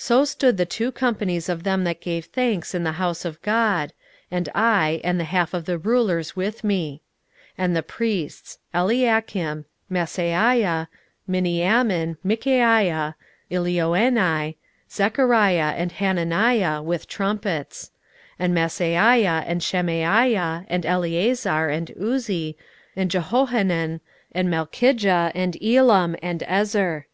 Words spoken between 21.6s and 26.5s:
and Uzzi, and Jehohanan, and Malchijah, and Elam, and